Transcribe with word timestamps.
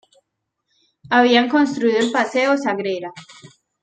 Habían 1.11 1.47
construido 1.47 1.99
el 1.99 2.09
Paseo 2.11 2.57
Sagrera. 2.57 3.13